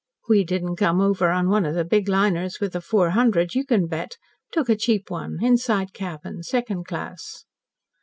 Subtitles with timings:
[0.27, 3.63] We didn't come over on one of the big liners with the Four Hundred, you
[3.63, 4.17] can bet.
[4.51, 7.45] Took a cheap one, inside cabin, second class."